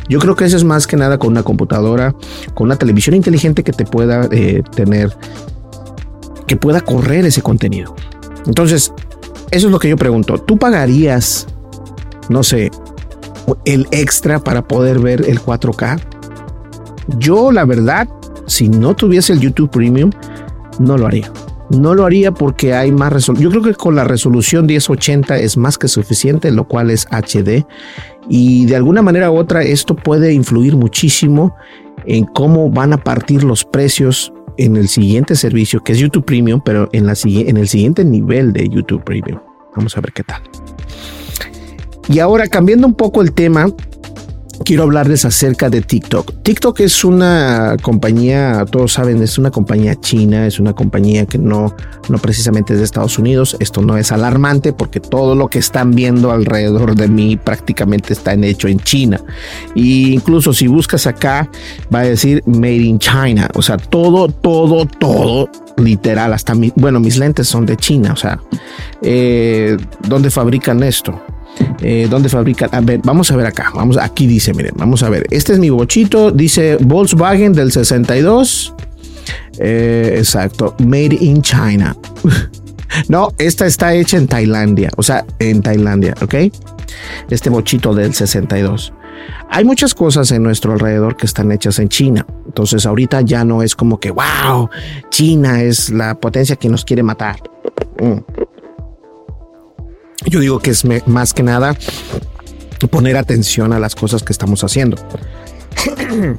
Yo 0.09 0.19
creo 0.19 0.35
que 0.35 0.43
eso 0.43 0.57
es 0.57 0.65
más 0.65 0.87
que 0.87 0.97
nada 0.97 1.17
con 1.17 1.29
una 1.29 1.41
computadora, 1.41 2.13
con 2.53 2.65
una 2.65 2.75
televisión 2.75 3.15
inteligente 3.15 3.63
que 3.63 3.71
te 3.71 3.85
pueda 3.85 4.27
eh, 4.29 4.61
tener, 4.75 5.15
que 6.47 6.57
pueda 6.57 6.81
correr 6.81 7.25
ese 7.25 7.41
contenido. 7.41 7.95
Entonces, 8.45 8.91
eso 9.51 9.67
es 9.67 9.71
lo 9.71 9.79
que 9.79 9.87
yo 9.87 9.95
pregunto. 9.95 10.37
¿Tú 10.37 10.57
pagarías, 10.57 11.47
no 12.27 12.43
sé, 12.43 12.71
el 13.63 13.87
extra 13.91 14.43
para 14.43 14.67
poder 14.67 14.99
ver 14.99 15.23
el 15.29 15.39
4K? 15.39 16.01
Yo, 17.19 17.53
la 17.53 17.63
verdad, 17.63 18.09
si 18.47 18.67
no 18.67 18.97
tuviese 18.97 19.31
el 19.31 19.39
YouTube 19.39 19.71
Premium, 19.71 20.11
no 20.77 20.97
lo 20.97 21.07
haría. 21.07 21.31
No 21.73 21.95
lo 21.95 22.05
haría 22.05 22.31
porque 22.31 22.73
hay 22.73 22.91
más 22.91 23.11
resolución. 23.11 23.51
Yo 23.51 23.61
creo 23.61 23.73
que 23.73 23.77
con 23.77 23.95
la 23.95 24.03
resolución 24.03 24.65
1080 24.65 25.37
es 25.37 25.57
más 25.57 25.77
que 25.77 25.87
suficiente, 25.87 26.51
lo 26.51 26.67
cual 26.67 26.91
es 26.91 27.07
HD. 27.07 27.65
Y 28.29 28.65
de 28.65 28.75
alguna 28.75 29.01
manera 29.01 29.31
u 29.31 29.37
otra 29.37 29.63
esto 29.63 29.95
puede 29.95 30.33
influir 30.33 30.75
muchísimo 30.75 31.55
en 32.05 32.25
cómo 32.25 32.69
van 32.69 32.93
a 32.93 32.97
partir 32.97 33.43
los 33.43 33.63
precios 33.63 34.31
en 34.57 34.75
el 34.75 34.87
siguiente 34.87 35.35
servicio, 35.35 35.83
que 35.83 35.93
es 35.93 35.97
YouTube 35.97 36.25
Premium, 36.25 36.61
pero 36.63 36.89
en, 36.91 37.05
en 37.09 37.57
el 37.57 37.67
siguiente 37.67 38.05
nivel 38.05 38.53
de 38.53 38.69
YouTube 38.69 39.03
Premium. 39.03 39.39
Vamos 39.75 39.97
a 39.97 40.01
ver 40.01 40.13
qué 40.13 40.23
tal. 40.23 40.41
Y 42.09 42.19
ahora 42.19 42.47
cambiando 42.47 42.85
un 42.85 42.93
poco 42.93 43.21
el 43.21 43.31
tema, 43.31 43.67
quiero 44.63 44.83
hablarles 44.83 45.25
acerca 45.25 45.69
de 45.69 45.81
TikTok. 45.81 46.43
TikTok 46.43 46.79
es 46.81 47.03
una 47.03 47.75
compañía, 47.81 48.65
todos 48.69 48.93
saben, 48.93 49.21
es 49.21 49.37
una 49.37 49.51
compañía 49.51 49.99
china, 49.99 50.47
es 50.47 50.59
una 50.59 50.73
compañía 50.73 51.25
que 51.25 51.37
no, 51.37 51.75
no 52.09 52.17
precisamente 52.17 52.73
es 52.73 52.79
de 52.79 52.85
Estados 52.85 53.17
Unidos. 53.19 53.55
Esto 53.59 53.81
no 53.81 53.97
es 53.97 54.11
alarmante 54.11 54.73
porque 54.73 54.99
todo 54.99 55.35
lo 55.35 55.47
que 55.47 55.59
están 55.59 55.91
viendo 55.91 56.31
alrededor 56.31 56.95
de 56.95 57.07
mí 57.07 57.37
prácticamente 57.37 58.13
está 58.13 58.33
hecho 58.33 58.67
en 58.67 58.79
China. 58.79 59.21
Incluso 59.75 60.53
si 60.53 60.67
buscas 60.67 61.07
acá, 61.07 61.49
va 61.93 61.99
a 61.99 62.03
decir 62.03 62.43
Made 62.45 62.75
in 62.75 62.99
China. 62.99 63.49
O 63.55 63.61
sea, 63.61 63.77
todo, 63.77 64.27
todo, 64.27 64.85
todo 64.85 65.49
literal, 65.77 66.33
hasta 66.33 66.53
mi, 66.55 66.71
bueno, 66.75 66.99
mis 66.99 67.17
lentes 67.17 67.47
son 67.47 67.65
de 67.65 67.77
China. 67.77 68.13
O 68.13 68.15
sea, 68.15 68.39
eh, 69.01 69.77
¿dónde 70.07 70.29
fabrican 70.29 70.83
esto? 70.83 71.21
Eh, 71.81 72.09
fabrican. 72.27 72.69
Vamos 73.03 73.31
a 73.31 73.35
ver 73.35 73.45
acá. 73.45 73.71
Vamos, 73.73 73.97
aquí 73.97 74.27
dice, 74.27 74.53
miren, 74.53 74.73
vamos 74.77 75.03
a 75.03 75.09
ver. 75.09 75.25
Este 75.29 75.53
es 75.53 75.59
mi 75.59 75.69
bochito. 75.69 76.31
Dice 76.31 76.77
Volkswagen 76.79 77.53
del 77.53 77.71
62. 77.71 78.73
Eh, 79.59 80.15
exacto. 80.17 80.75
Made 80.79 81.17
in 81.19 81.41
China. 81.41 81.95
no, 83.07 83.29
esta 83.37 83.65
está 83.65 83.93
hecha 83.93 84.17
en 84.17 84.27
Tailandia. 84.27 84.89
O 84.97 85.03
sea, 85.03 85.25
en 85.39 85.61
Tailandia, 85.61 86.15
¿ok? 86.21 86.35
Este 87.29 87.49
bochito 87.49 87.93
del 87.93 88.13
62. 88.13 88.93
Hay 89.49 89.65
muchas 89.65 89.93
cosas 89.93 90.31
en 90.31 90.43
nuestro 90.43 90.73
alrededor 90.73 91.15
que 91.15 91.25
están 91.25 91.51
hechas 91.51 91.79
en 91.79 91.89
China. 91.89 92.25
Entonces 92.45 92.85
ahorita 92.85 93.21
ya 93.21 93.43
no 93.43 93.61
es 93.61 93.75
como 93.75 93.99
que, 93.99 94.11
wow, 94.11 94.69
China 95.09 95.61
es 95.61 95.89
la 95.89 96.15
potencia 96.15 96.55
que 96.55 96.69
nos 96.69 96.83
quiere 96.83 97.03
matar. 97.03 97.37
Mm. 97.99 98.32
Yo 100.25 100.39
digo 100.39 100.59
que 100.59 100.71
es 100.71 100.83
más 101.07 101.33
que 101.33 101.43
nada 101.43 101.75
poner 102.87 103.17
atención 103.17 103.73
a 103.73 103.79
las 103.79 103.95
cosas 103.95 104.23
que 104.23 104.33
estamos 104.33 104.63
haciendo. 104.63 104.97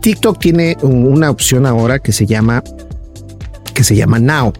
TikTok 0.00 0.38
tiene 0.38 0.76
una 0.82 1.30
opción 1.30 1.66
ahora 1.66 1.98
que 1.98 2.12
se 2.12 2.26
llama 2.26 2.62
que 3.74 3.84
se 3.84 3.96
llama 3.96 4.18
Now. 4.18 4.52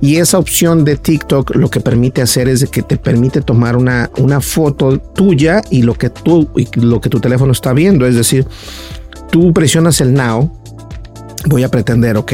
Y 0.00 0.16
esa 0.16 0.38
opción 0.38 0.84
de 0.84 0.96
TikTok 0.96 1.54
lo 1.54 1.70
que 1.70 1.80
permite 1.80 2.22
hacer 2.22 2.48
es 2.48 2.68
que 2.68 2.82
te 2.82 2.96
permite 2.96 3.40
tomar 3.40 3.76
una, 3.76 4.10
una 4.18 4.40
foto 4.40 4.98
tuya 4.98 5.62
y 5.70 5.82
lo 5.82 5.94
que 5.94 6.10
tú 6.10 6.50
y 6.56 6.68
lo 6.80 7.00
que 7.00 7.08
tu 7.08 7.20
teléfono 7.20 7.52
está 7.52 7.72
viendo. 7.72 8.04
Es 8.06 8.16
decir, 8.16 8.46
tú 9.30 9.52
presionas 9.52 10.00
el 10.00 10.12
Now 10.12 10.50
voy 11.46 11.62
a 11.64 11.68
pretender, 11.68 12.16
ok, 12.16 12.32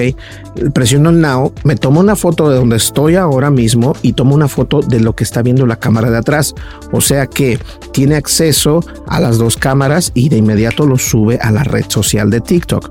presiono 0.73 1.11
el 1.11 1.21
now, 1.21 1.53
me 1.65 1.77
tomo 1.77 2.01
una 2.01 2.17
foto 2.17 2.51
de 2.51 2.57
donde 2.57 2.77
estoy 2.77 3.17
ahora 3.17 3.51
mismo 3.51 3.95
y 4.03 4.13
tomo 4.13 4.35
una 4.35 4.49
foto 4.49 4.81
de 4.81 5.01
lo 5.01 5.15
que 5.15 5.25
está 5.25 5.43
viendo 5.43 5.67
la 5.67 5.77
cámara 5.77 6.11
de 6.11 6.19
atrás. 6.19 6.55
O 6.93 7.01
sea 7.01 7.27
que 7.27 7.59
tiene 7.93 8.17
acceso 8.17 8.81
a 9.07 9.21
las 9.21 9.39
dos 9.39 9.57
cámaras 9.57 10.13
y 10.15 10.29
de 10.29 10.37
inmediato 10.37 10.87
lo 10.87 10.99
sube 10.99 11.39
a 11.41 11.51
la 11.51 11.65
red 11.65 11.85
social 11.89 12.31
de 12.31 12.41
TikTok. 12.41 12.91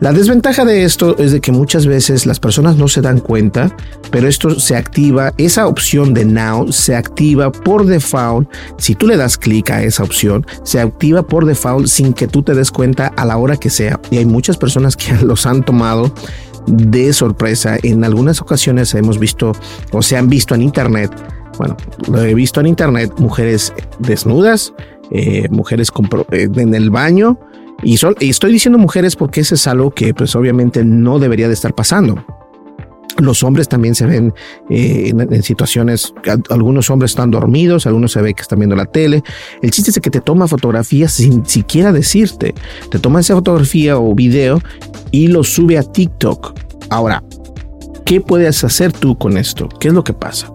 La 0.00 0.14
desventaja 0.14 0.64
de 0.64 0.84
esto 0.84 1.18
es 1.18 1.30
de 1.30 1.42
que 1.42 1.52
muchas 1.52 1.84
veces 1.84 2.24
las 2.24 2.40
personas 2.40 2.76
no 2.76 2.88
se 2.88 3.02
dan 3.02 3.20
cuenta, 3.20 3.76
pero 4.10 4.28
esto 4.28 4.58
se 4.58 4.74
activa, 4.74 5.34
esa 5.36 5.66
opción 5.66 6.14
de 6.14 6.24
Now 6.24 6.72
se 6.72 6.96
activa 6.96 7.52
por 7.52 7.84
default. 7.84 8.48
Si 8.78 8.94
tú 8.94 9.06
le 9.06 9.18
das 9.18 9.36
clic 9.36 9.68
a 9.68 9.82
esa 9.82 10.02
opción, 10.02 10.46
se 10.62 10.80
activa 10.80 11.22
por 11.22 11.44
default 11.44 11.86
sin 11.86 12.14
que 12.14 12.26
tú 12.26 12.42
te 12.42 12.54
des 12.54 12.70
cuenta 12.70 13.08
a 13.08 13.26
la 13.26 13.36
hora 13.36 13.58
que 13.58 13.68
sea. 13.68 14.00
Y 14.10 14.16
hay 14.16 14.24
muchas 14.24 14.56
personas 14.56 14.96
que 14.96 15.12
los 15.22 15.44
han 15.44 15.62
tomado 15.62 16.10
de 16.66 17.12
sorpresa. 17.12 17.76
En 17.82 18.02
algunas 18.02 18.40
ocasiones 18.40 18.94
hemos 18.94 19.18
visto 19.18 19.52
o 19.92 20.00
se 20.00 20.16
han 20.16 20.30
visto 20.30 20.54
en 20.54 20.62
internet. 20.62 21.10
Bueno, 21.58 21.76
lo 22.08 22.22
he 22.22 22.32
visto 22.32 22.58
en 22.60 22.68
internet, 22.68 23.12
mujeres 23.18 23.74
desnudas, 23.98 24.72
eh, 25.10 25.46
mujeres 25.50 25.92
eh, 26.32 26.48
en 26.54 26.74
el 26.74 26.88
baño, 26.88 27.38
y, 27.82 27.94
estoy 28.28 28.52
diciendo 28.52 28.78
mujeres 28.78 29.16
porque 29.16 29.40
ese 29.40 29.54
es 29.54 29.66
algo 29.66 29.90
que 29.90 30.14
pues 30.14 30.34
obviamente 30.36 30.84
no 30.84 31.18
debería 31.18 31.48
de 31.48 31.54
estar 31.54 31.74
pasando. 31.74 32.24
Los 33.18 33.42
hombres 33.42 33.68
también 33.68 33.94
se 33.94 34.06
ven 34.06 34.32
eh, 34.70 35.12
en, 35.14 35.42
situaciones, 35.42 36.14
algunos 36.48 36.88
hombres 36.90 37.10
están 37.10 37.30
dormidos, 37.30 37.86
algunos 37.86 38.12
se 38.12 38.22
ve 38.22 38.34
que 38.34 38.42
están 38.42 38.60
viendo 38.60 38.76
la 38.76 38.86
tele. 38.86 39.22
El 39.60 39.70
chiste 39.70 39.90
es 39.90 39.98
que 39.98 40.10
te 40.10 40.20
toma 40.20 40.48
fotografías 40.48 41.12
sin 41.12 41.44
siquiera 41.44 41.92
decirte. 41.92 42.54
Te 42.90 42.98
toma 42.98 43.20
esa 43.20 43.34
fotografía 43.34 43.98
o 43.98 44.14
video 44.14 44.60
y 45.10 45.26
lo 45.26 45.44
sube 45.44 45.76
a 45.76 45.82
TikTok. 45.82 46.54
Ahora, 46.88 47.22
¿qué 48.06 48.20
puedes 48.20 48.64
hacer 48.64 48.92
tú 48.92 49.18
con 49.18 49.36
esto? 49.36 49.68
¿Qué 49.68 49.88
es 49.88 49.94
lo 49.94 50.04
que 50.04 50.14
pasa? 50.14 50.50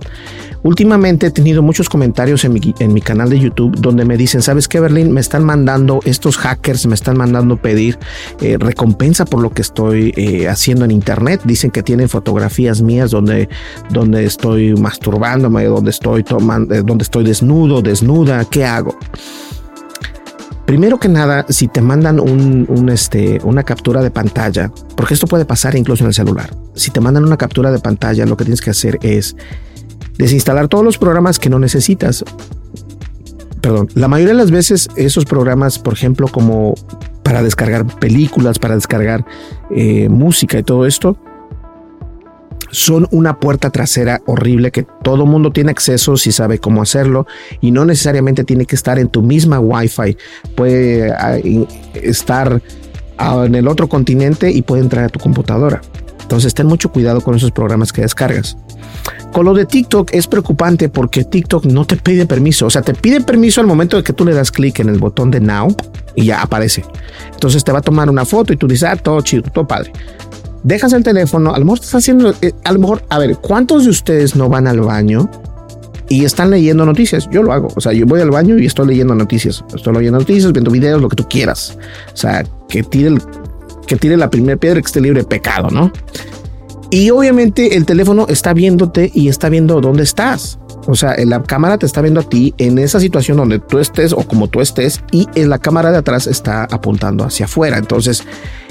Últimamente 0.65 1.27
he 1.27 1.31
tenido 1.31 1.62
muchos 1.62 1.89
comentarios 1.89 2.43
en 2.43 2.51
mi, 2.51 3.01
canal 3.01 3.29
de 3.29 3.39
YouTube 3.39 3.79
donde 3.79 4.03
me 4.03 4.17
dicen, 4.17 4.41
¿sabes 4.41 4.67
qué, 4.67 4.79
Berlín? 4.79 5.12
Me 5.12 5.22
están 5.22 5.43
mandando, 5.43 6.00
estos 6.05 6.38
hackers 6.38 6.88
me 6.88 6.95
están 6.95 7.17
mandando 7.17 7.57
pedir 7.57 8.00
eh, 8.41 8.57
recompensa 8.60 9.25
por 9.25 9.43
lo 9.43 9.51
que 9.51 9.62
estoy 9.62 10.12
eh, 10.17 10.48
haciendo 10.48 10.84
en 10.84 10.89
Internet. 10.89 11.41
Dicen 11.43 11.69
que 11.69 11.84
tienen 11.84 12.10
fotografías 12.10 12.81
mías 12.81 13.12
donde, 13.12 13.48
donde 13.91 14.25
estoy 14.25 14.74
masturbándome, 14.74 15.65
donde 15.65 15.91
estoy, 15.91 16.22
eh, 16.22 16.81
donde 16.84 17.03
estoy 17.03 17.24
desnudo, 17.24 17.84
desnuda. 17.84 18.43
¿Qué 18.45 18.65
hago? 18.65 18.98
Primero 20.65 21.00
que 21.00 21.10
nada, 21.10 21.45
si 21.48 21.67
te 21.67 21.79
mandan 21.79 22.19
este, 22.89 23.39
una 23.43 23.62
captura 23.62 24.01
de 24.01 24.10
pantalla, 24.10 24.72
porque 24.95 25.13
esto 25.13 25.27
puede 25.27 25.45
pasar 25.45 25.75
incluso 25.75 26.03
en 26.03 26.07
el 26.07 26.15
celular, 26.15 26.50
si 26.74 26.89
te 26.89 27.00
mandan 27.01 27.24
una 27.24 27.38
captura 27.38 27.69
de 27.69 27.77
pantalla, 27.77 28.25
lo 28.25 28.36
que 28.36 28.45
tienes 28.45 28.62
que 28.62 28.72
hacer 28.72 28.98
es 29.03 29.36
desinstalar 30.17 30.67
todos 30.67 30.84
los 30.84 30.98
programas 30.98 31.39
que 31.39 31.50
no 31.50 31.60
necesitas. 31.60 32.24
Perdón, 33.62 33.89
la 33.95 34.07
mayoría 34.07 34.34
de 34.34 34.39
las 34.39 34.51
veces 34.51 34.89
esos 34.95 35.25
programas, 35.25 35.79
por 35.79 35.93
ejemplo, 35.93 36.27
como 36.27 36.75
para 37.24 37.41
descargar 37.41 37.86
películas, 38.00 38.60
para 38.60 38.75
descargar 38.75 39.25
eh, 39.72 40.07
música 40.10 40.60
y 40.60 40.63
todo 40.63 40.86
esto, 40.86 41.17
son 42.75 43.07
una 43.12 43.39
puerta 43.39 43.69
trasera 43.69 44.22
horrible 44.25 44.69
que 44.69 44.86
todo 45.01 45.25
mundo 45.25 45.51
tiene 45.51 45.72
acceso 45.72 46.17
si 46.17 46.31
sabe 46.31 46.60
cómo 46.60 46.81
hacerlo 46.81 47.25
y 47.62 47.72
no 47.72 47.86
necesariamente 47.86 48.43
tiene 48.43 48.65
que 48.65 48.75
estar 48.75 49.00
en 49.00 49.07
tu 49.07 49.22
misma 49.22 49.60
Wi-Fi. 49.60 50.17
Puede 50.55 51.12
ah, 51.12 51.39
estar 51.93 52.62
ah, 53.17 53.43
en 53.45 53.55
el 53.55 53.67
otro 53.67 53.88
continente 53.88 54.51
y 54.51 54.62
puede 54.62 54.84
entrar 54.84 55.05
a 55.05 55.10
tu 55.10 55.19
computadora. 55.19 55.81
Entonces 56.25 56.55
ten 56.55 56.65
mucho 56.65 56.91
cuidado 56.91 57.22
con 57.22 57.36
esos 57.36 57.51
programas 57.51 57.94
que 57.94 58.01
descargas. 58.01 58.58
Con 59.32 59.46
lo 59.46 59.53
de 59.53 59.65
TikTok 59.65 60.10
es 60.12 60.25
preocupante 60.25 60.89
porque 60.89 61.24
TikTok 61.24 61.65
no 61.65 61.86
te 61.86 61.98
pide 61.98 62.25
permiso. 62.25 62.65
O 62.65 62.70
sea, 62.72 62.82
te 62.82 62.96
pide 62.96 63.22
permiso 63.22 63.62
al 63.62 63.67
momento 63.67 63.96
de 63.96 64.03
que 64.03 64.12
tú 64.12 64.25
le 64.25 64.34
das 64.34 64.51
clic 64.51 64.79
en 64.79 64.89
el 64.89 64.98
botón 64.98 65.29
de 65.29 65.39
Now 65.39 65.75
y 66.15 66.25
ya 66.25 66.41
aparece. 66.41 66.84
Entonces 67.32 67.63
te 67.63 67.72
va 67.72 67.79
a 67.79 67.82
tomar 67.82 68.10
una 68.10 68.25
foto 68.25 68.53
y 68.53 68.58
tú 68.58 68.67
dices, 68.67 68.89
ah, 68.89 68.96
todo 68.96 69.22
chido, 69.22 69.44
todo 69.44 69.67
padre. 69.67 69.91
Dejas 70.63 70.94
el 70.94 71.03
teléfono, 71.03 71.53
a 71.53 71.60
lo 71.60 71.65
mejor 71.65 71.77
estás 71.77 71.94
haciendo, 71.94 72.34
eh, 72.41 72.51
a 72.63 72.72
lo 72.72 72.79
mejor, 72.79 73.05
a 73.10 73.20
ver, 73.20 73.38
¿cuántos 73.38 73.84
de 73.84 73.91
ustedes 73.91 74.36
no 74.36 74.50
van 74.50 74.65
al 74.65 74.82
baño 74.82 75.29
y 76.10 76.24
están 76.25 76.51
leyendo 76.51 76.86
noticias. 76.86 77.27
Yo 77.32 77.44
lo 77.44 77.51
hago. 77.51 77.67
O 77.75 77.82
sea, 77.82 77.94
yo 77.94 78.05
voy 78.05 78.22
al 78.22 78.32
baño 78.32 78.58
y 78.58 78.65
estoy 78.65 78.88
leyendo 78.88 79.15
noticias. 79.15 79.63
Estoy 79.75 79.94
leyendo 79.94 80.20
noticias, 80.20 80.51
viendo 80.51 80.72
videos, 80.72 81.01
lo 81.01 81.10
que 81.10 81.15
tú 81.15 81.27
quieras. 81.27 81.77
O 82.13 82.17
sea, 82.17 82.44
que 82.70 82.84
tire, 82.84 83.10
el, 83.10 83.22
que 83.85 83.95
tire 83.95 84.17
la 84.17 84.29
primera 84.29 84.57
piedra 84.57 84.81
que 84.81 84.87
esté 84.87 85.01
libre 85.01 85.23
pecado, 85.23 85.69
¿no? 85.69 85.91
Y 86.89 87.09
obviamente 87.09 87.75
el 87.75 87.85
teléfono 87.85 88.25
está 88.29 88.53
viéndote 88.53 89.11
y 89.13 89.27
está 89.27 89.49
viendo 89.49 89.81
dónde 89.81 90.03
estás. 90.03 90.59
O 90.87 90.95
sea, 90.95 91.15
la 91.25 91.41
cámara 91.41 91.77
te 91.77 91.85
está 91.85 92.01
viendo 92.01 92.19
a 92.19 92.23
ti 92.23 92.53
en 92.57 92.77
esa 92.77 92.99
situación 92.99 93.37
donde 93.37 93.59
tú 93.59 93.79
estés 93.79 94.13
o 94.13 94.17
como 94.17 94.47
tú 94.47 94.61
estés 94.61 95.01
y 95.11 95.27
en 95.35 95.49
la 95.49 95.57
cámara 95.57 95.91
de 95.91 95.97
atrás 95.97 96.27
está 96.27 96.63
apuntando 96.65 97.23
hacia 97.23 97.45
afuera. 97.47 97.77
Entonces, 97.77 98.23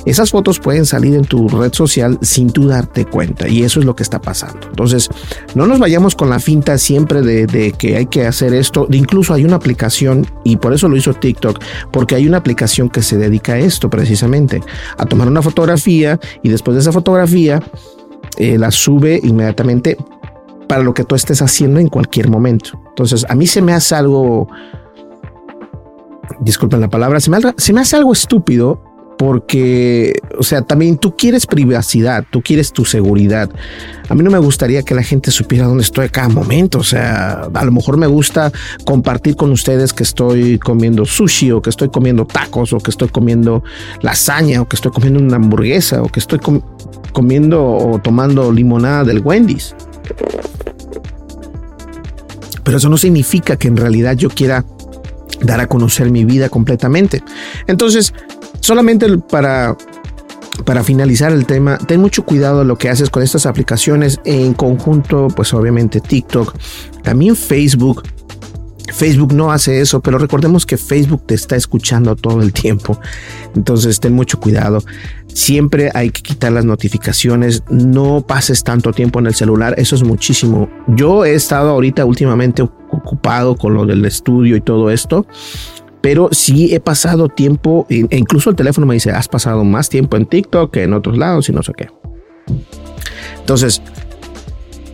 esas 0.07 0.31
fotos 0.31 0.61
pueden 0.61 0.85
salir 0.85 1.15
en 1.15 1.25
tu 1.25 1.49
red 1.49 1.73
social 1.73 2.19
sin 2.21 2.51
tú 2.51 2.67
darte 2.69 3.07
cuenta 3.07 3.49
y 3.49 3.63
eso 3.63 3.81
es 3.81 3.87
lo 3.87 3.97
que 3.97 4.03
está 4.03 4.21
pasando. 4.21 4.67
Entonces, 4.69 5.09
no 5.55 5.67
nos 5.67 5.79
vayamos 5.79 6.15
con 6.15 6.31
la 6.31 6.39
finta 6.39 6.79
siempre 6.79 7.23
de, 7.23 7.47
de 7.47 7.73
que 7.73 7.97
hay 7.97 8.07
que 8.07 8.27
hacer 8.27 8.55
esto. 8.55 8.87
Incluso 8.91 9.35
hay 9.35 9.45
una 9.45 9.57
aplicación 9.57 10.27
y 10.45 10.57
por 10.57 10.75
eso 10.75 10.89
lo 10.89 10.97
hizo 10.97 11.15
TikTok, 11.15 11.61
porque 11.91 12.15
hay 12.15 12.27
una 12.27 12.39
aplicación 12.39 12.91
que 12.91 13.03
se 13.03 13.17
dedica 13.17 13.55
a 13.55 13.59
esto 13.59 13.89
precisamente, 13.89 14.63
a 14.99 15.07
tomar 15.07 15.29
una 15.29 15.43
fotografía 15.43 16.19
y 16.43 16.49
después 16.49 16.75
de 16.75 16.83
esa 16.83 16.93
fotografía 16.93 17.63
eh, 18.37 18.59
la 18.59 18.71
sube 18.71 19.21
inmediatamente 19.23 19.97
para 20.69 20.83
lo 20.83 20.95
que 20.95 21.05
tú 21.05 21.15
estés 21.15 21.41
haciendo 21.41 21.81
en 21.81 21.89
cualquier 21.89 22.29
momento. 22.29 22.71
Entonces, 22.89 23.25
a 23.29 23.35
mí 23.35 23.47
se 23.47 23.63
me 23.63 23.73
hace 23.73 23.95
algo, 23.95 24.49
disculpen 26.41 26.81
la 26.81 26.89
palabra, 26.89 27.21
se 27.21 27.31
me, 27.31 27.39
se 27.57 27.73
me 27.73 27.81
hace 27.81 27.97
algo 27.97 28.13
estúpido 28.13 28.94
porque, 29.18 30.14
o 30.38 30.42
sea, 30.42 30.62
también 30.62 30.99
tú 30.99 31.16
quieres 31.16 31.47
privacidad, 31.47 32.25
tú 32.30 32.42
quieres 32.42 32.73
tu 32.73 32.85
seguridad. 32.85 33.49
A 34.09 34.14
mí 34.14 34.23
no 34.23 34.30
me 34.30 34.38
gustaría 34.38 34.83
que 34.83 34.94
la 34.94 35.02
gente 35.02 35.30
supiera 35.30 35.66
dónde 35.66 35.83
estoy 35.83 36.06
a 36.06 36.09
cada 36.09 36.28
momento, 36.28 36.78
o 36.78 36.85
sea, 36.85 37.49
a 37.52 37.64
lo 37.64 37.73
mejor 37.73 37.97
me 37.97 38.06
gusta 38.06 38.52
compartir 38.85 39.37
con 39.37 39.50
ustedes 39.50 39.92
que 39.92 40.02
estoy 40.02 40.59
comiendo 40.59 41.04
sushi 41.04 41.52
o 41.52 41.62
que 41.62 41.71
estoy 41.71 41.88
comiendo 41.88 42.26
tacos 42.26 42.73
o 42.73 42.78
que 42.78 42.90
estoy 42.90 43.09
comiendo 43.09 43.62
lasaña 44.02 44.61
o 44.61 44.68
que 44.68 44.76
estoy 44.76 44.90
comiendo 44.92 45.21
una 45.21 45.37
hamburguesa 45.37 46.02
o 46.02 46.09
que 46.09 46.21
estoy 46.21 46.40
comiendo 47.12 47.64
o 47.64 47.99
tomando 47.99 48.52
limonada 48.52 49.04
del 49.04 49.21
Wendy's. 49.21 49.75
Pero 52.64 52.78
eso 52.78 52.88
no 52.88 52.97
significa 52.97 53.56
que 53.56 53.68
en 53.68 53.76
realidad 53.76 54.16
yo 54.16 54.30
quiera 54.30 54.64
dar 55.42 55.61
a 55.61 55.66
conocer 55.66 56.11
mi 56.11 56.25
vida 56.25 56.49
completamente. 56.49 57.23
Entonces, 57.66 58.14
solamente 58.64 59.18
para 59.18 59.76
para 60.64 60.85
finalizar 60.85 61.33
el 61.33 61.47
tema, 61.47 61.76
ten 61.78 62.00
mucho 62.00 62.25
cuidado 62.25 62.64
lo 62.64 62.76
que 62.76 62.88
haces 62.88 63.11
con 63.11 63.23
estas 63.23 63.44
aplicaciones 63.44 64.21
en 64.25 64.54
conjunto, 64.54 65.28
pues 65.35 65.52
obviamente 65.52 66.00
TikTok, 66.00 66.54
también 67.02 67.37
Facebook. 67.37 68.02
Facebook 68.92 69.35
no 69.35 69.50
hace 69.50 69.80
eso, 69.80 70.00
pero 70.00 70.18
recordemos 70.18 70.64
que 70.64 70.76
Facebook 70.76 71.26
te 71.26 71.35
está 71.35 71.56
escuchando 71.56 72.14
todo 72.14 72.40
el 72.42 72.52
tiempo. 72.52 73.00
Entonces 73.56 73.99
ten 73.99 74.12
mucho 74.12 74.38
cuidado. 74.38 74.85
Siempre 75.26 75.90
hay 75.94 76.11
que 76.11 76.23
quitar 76.23 76.52
las 76.52 76.64
notificaciones. 76.64 77.64
No 77.68 78.25
pases 78.25 78.62
tanto 78.62 78.92
tiempo 78.92 79.18
en 79.18 79.26
el 79.26 79.35
celular. 79.35 79.75
Eso 79.78 79.97
es 79.97 80.04
muchísimo. 80.04 80.71
Yo 80.87 81.25
he 81.25 81.35
estado 81.35 81.71
ahorita 81.71 82.04
últimamente 82.04 82.62
ocupado 82.62 83.56
con 83.56 83.75
lo 83.75 83.85
del 83.85 84.04
estudio 84.04 84.54
y 84.54 84.61
todo 84.61 84.90
esto 84.90 85.26
pero 86.05 86.29
sí 86.33 86.75
he 86.75 86.81
pasado 86.81 87.31
tiempo, 87.31 87.87
e 87.89 88.19
incluso 88.19 88.51
el 88.51 88.57
teléfono 88.57 88.87
me 88.87 88.93
dice, 88.93 89.11
has 89.11 89.27
pasado 89.27 89.65
más 89.65 89.89
tiempo 89.89 90.19
en 90.19 90.27
TikTok 90.27 90.71
que 90.71 90.83
en 90.83 90.93
otros 90.93 91.17
lados 91.17 91.49
y 91.49 91.53
no 91.53 91.63
sé 91.63 91.73
qué. 91.75 91.89
Entonces, 93.39 93.81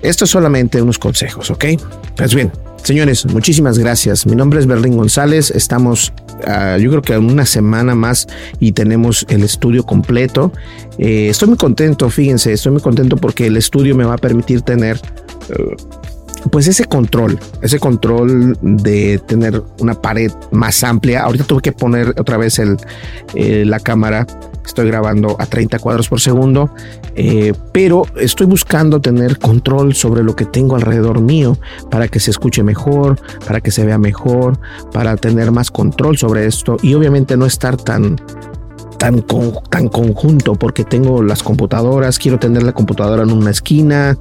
esto 0.02 0.24
es 0.24 0.30
solamente 0.30 0.80
unos 0.80 1.00
consejos, 1.00 1.50
¿ok? 1.50 1.64
Pues 2.16 2.32
bien, 2.32 2.52
señores, 2.84 3.26
muchísimas 3.26 3.76
gracias. 3.76 4.24
Mi 4.24 4.36
nombre 4.36 4.60
es 4.60 4.66
Berlín 4.68 4.96
González. 4.96 5.50
Estamos, 5.50 6.12
uh, 6.46 6.78
yo 6.78 6.90
creo 6.90 7.02
que 7.02 7.14
en 7.14 7.28
una 7.28 7.44
semana 7.44 7.96
más 7.96 8.28
y 8.60 8.70
tenemos 8.70 9.26
el 9.30 9.42
estudio 9.42 9.82
completo. 9.82 10.52
Eh, 10.96 11.26
estoy 11.28 11.48
muy 11.48 11.58
contento, 11.58 12.08
fíjense, 12.08 12.52
estoy 12.52 12.70
muy 12.70 12.82
contento 12.82 13.16
porque 13.16 13.48
el 13.48 13.56
estudio 13.56 13.96
me 13.96 14.04
va 14.04 14.14
a 14.14 14.18
permitir 14.18 14.62
tener... 14.62 15.00
Uh, 15.58 15.99
pues 16.50 16.66
ese 16.66 16.84
control, 16.84 17.38
ese 17.62 17.78
control 17.78 18.56
de 18.62 19.18
tener 19.26 19.62
una 19.78 19.94
pared 19.94 20.32
más 20.50 20.82
amplia. 20.84 21.22
Ahorita 21.22 21.44
tuve 21.44 21.62
que 21.62 21.72
poner 21.72 22.14
otra 22.18 22.36
vez 22.36 22.58
eh, 22.58 23.64
la 23.64 23.80
cámara. 23.80 24.26
Estoy 24.64 24.86
grabando 24.86 25.36
a 25.38 25.46
30 25.46 25.78
cuadros 25.78 26.08
por 26.08 26.20
segundo, 26.20 26.72
eh, 27.16 27.54
pero 27.72 28.04
estoy 28.16 28.46
buscando 28.46 29.00
tener 29.00 29.38
control 29.38 29.94
sobre 29.94 30.22
lo 30.22 30.36
que 30.36 30.44
tengo 30.44 30.76
alrededor 30.76 31.20
mío 31.20 31.58
para 31.90 32.08
que 32.08 32.20
se 32.20 32.30
escuche 32.30 32.62
mejor, 32.62 33.18
para 33.46 33.60
que 33.60 33.70
se 33.70 33.84
vea 33.84 33.98
mejor, 33.98 34.60
para 34.92 35.16
tener 35.16 35.50
más 35.50 35.70
control 35.70 36.18
sobre 36.18 36.46
esto 36.46 36.76
y 36.82 36.94
obviamente 36.94 37.36
no 37.36 37.46
estar 37.46 37.76
tan 37.76 38.20
tan, 39.00 39.24
tan 39.70 39.88
conjunto 39.88 40.56
porque 40.56 40.84
tengo 40.84 41.22
las 41.22 41.42
computadoras, 41.42 42.18
quiero 42.18 42.38
tener 42.38 42.62
la 42.62 42.72
computadora 42.72 43.22
en 43.22 43.32
una 43.32 43.50
esquina 43.50 44.18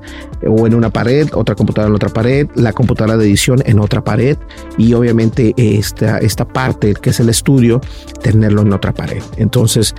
o 0.47 0.65
en 0.67 0.73
una 0.73 0.89
pared, 0.89 1.27
otra 1.33 1.53
computadora 1.53 1.89
en 1.89 1.95
otra 1.95 2.07
pared, 2.07 2.47
la 2.55 2.71
computadora 2.71 3.17
de 3.17 3.25
edición 3.25 3.61
en 3.65 3.79
otra 3.79 4.01
pared 4.05 4.37
y 4.77 4.93
obviamente 4.93 5.53
esta, 5.57 6.19
esta 6.19 6.47
parte 6.47 6.93
que 6.93 7.09
es 7.09 7.19
el 7.19 7.27
estudio, 7.27 7.81
tenerlo 8.23 8.61
en 8.61 8.71
otra 8.71 8.93
pared. 8.93 9.21
Entonces 9.35 9.95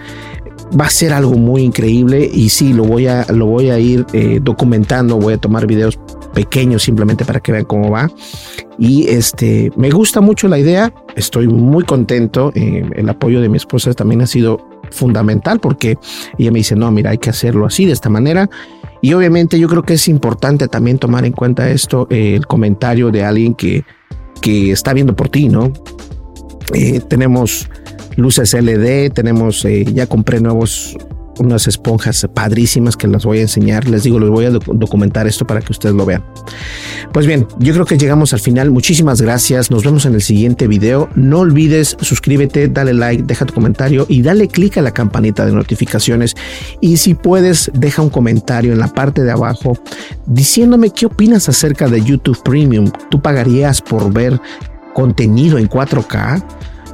va 0.80 0.86
a 0.86 0.90
ser 0.90 1.12
algo 1.12 1.34
muy 1.34 1.60
increíble 1.60 2.30
y 2.32 2.48
sí, 2.48 2.72
lo 2.72 2.84
voy 2.84 3.06
a, 3.06 3.26
lo 3.30 3.44
voy 3.44 3.68
a 3.68 3.78
ir 3.78 4.06
eh, 4.14 4.40
documentando, 4.42 5.18
voy 5.18 5.34
a 5.34 5.38
tomar 5.38 5.66
videos 5.66 5.98
pequeños 6.32 6.84
simplemente 6.84 7.26
para 7.26 7.40
que 7.40 7.52
vean 7.52 7.66
cómo 7.66 7.90
va. 7.90 8.10
Y 8.78 9.08
este, 9.08 9.70
me 9.76 9.90
gusta 9.90 10.22
mucho 10.22 10.48
la 10.48 10.58
idea, 10.58 10.90
estoy 11.16 11.48
muy 11.48 11.84
contento, 11.84 12.50
eh, 12.54 12.82
el 12.94 13.08
apoyo 13.10 13.42
de 13.42 13.50
mi 13.50 13.58
esposa 13.58 13.92
también 13.92 14.22
ha 14.22 14.26
sido 14.26 14.69
fundamental 14.90 15.60
porque 15.60 15.98
ella 16.38 16.50
me 16.50 16.58
dice, 16.58 16.76
no, 16.76 16.90
mira, 16.90 17.10
hay 17.10 17.18
que 17.18 17.30
hacerlo 17.30 17.66
así, 17.66 17.86
de 17.86 17.92
esta 17.92 18.08
manera. 18.08 18.48
Y 19.02 19.12
obviamente 19.14 19.58
yo 19.58 19.68
creo 19.68 19.82
que 19.82 19.94
es 19.94 20.08
importante 20.08 20.68
también 20.68 20.98
tomar 20.98 21.24
en 21.24 21.32
cuenta 21.32 21.70
esto, 21.70 22.06
eh, 22.10 22.34
el 22.34 22.46
comentario 22.46 23.10
de 23.10 23.24
alguien 23.24 23.54
que, 23.54 23.84
que 24.40 24.72
está 24.72 24.92
viendo 24.92 25.16
por 25.16 25.28
ti, 25.28 25.48
¿no? 25.48 25.72
tenemos 27.08 27.68
luces 28.16 28.54
LED, 28.54 29.12
tenemos, 29.12 29.64
eh, 29.64 29.84
ya 29.92 30.06
compré 30.06 30.40
nuevos 30.40 30.96
unas 31.40 31.66
esponjas 31.66 32.26
padrísimas 32.32 32.96
que 32.96 33.08
las 33.08 33.24
voy 33.24 33.38
a 33.38 33.42
enseñar. 33.42 33.88
Les 33.88 34.02
digo, 34.02 34.20
les 34.20 34.30
voy 34.30 34.44
a 34.44 34.50
documentar 34.50 35.26
esto 35.26 35.46
para 35.46 35.60
que 35.60 35.72
ustedes 35.72 35.94
lo 35.94 36.06
vean. 36.06 36.24
Pues 37.12 37.26
bien, 37.26 37.46
yo 37.58 37.72
creo 37.72 37.86
que 37.86 37.98
llegamos 37.98 38.32
al 38.32 38.40
final. 38.40 38.70
Muchísimas 38.70 39.20
gracias. 39.20 39.70
Nos 39.70 39.84
vemos 39.84 40.04
en 40.06 40.14
el 40.14 40.22
siguiente 40.22 40.68
video. 40.68 41.08
No 41.14 41.40
olvides 41.40 41.96
suscríbete, 42.00 42.68
dale 42.68 42.94
like, 42.94 43.22
deja 43.22 43.46
tu 43.46 43.54
comentario 43.54 44.06
y 44.08 44.22
dale 44.22 44.48
clic 44.48 44.78
a 44.78 44.82
la 44.82 44.92
campanita 44.92 45.46
de 45.46 45.52
notificaciones. 45.52 46.34
Y 46.80 46.98
si 46.98 47.14
puedes, 47.14 47.70
deja 47.74 48.02
un 48.02 48.10
comentario 48.10 48.72
en 48.72 48.78
la 48.78 48.88
parte 48.88 49.22
de 49.22 49.30
abajo 49.30 49.78
diciéndome 50.26 50.90
qué 50.90 51.06
opinas 51.06 51.48
acerca 51.48 51.88
de 51.88 52.02
YouTube 52.02 52.42
Premium. 52.42 52.90
¿Tú 53.10 53.20
pagarías 53.20 53.80
por 53.80 54.12
ver 54.12 54.40
contenido 54.94 55.58
en 55.58 55.68
4K? 55.68 56.44